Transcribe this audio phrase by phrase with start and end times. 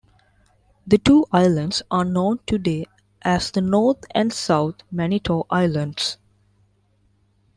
[0.87, 2.87] The two islands are known today
[3.21, 6.17] as the North and South Manitou Islands.